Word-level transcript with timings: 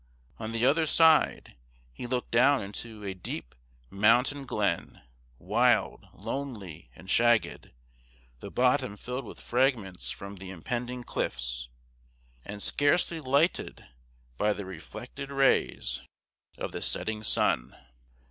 On 0.39 0.51
the 0.51 0.65
other 0.65 0.87
side 0.87 1.55
he 1.93 2.07
looked 2.07 2.31
down 2.31 2.63
into 2.63 3.03
a 3.03 3.13
deep 3.13 3.53
mountain 3.91 4.47
glen, 4.47 5.03
wild, 5.37 6.07
lonely, 6.11 6.89
and 6.95 7.07
shagged, 7.07 7.69
the 8.39 8.49
bottom 8.49 8.97
filled 8.97 9.25
with 9.25 9.39
fragments 9.39 10.09
from 10.09 10.37
the 10.37 10.49
impending 10.49 11.03
cliffs, 11.03 11.69
and 12.43 12.63
scarcely 12.63 13.19
lighted 13.19 13.85
by 14.39 14.53
the 14.53 14.65
reflected 14.65 15.29
rays 15.29 16.01
of 16.57 16.71
the 16.71 16.81
setting 16.81 17.21
sun. 17.21 17.77